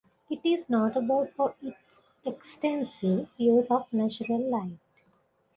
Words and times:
It 0.31 0.39
is 0.43 0.67
notable 0.67 1.27
for 1.37 1.53
its 1.61 2.01
extensive 2.25 3.29
use 3.37 3.69
of 3.69 3.85
natural 3.93 4.39
light. 4.49 4.79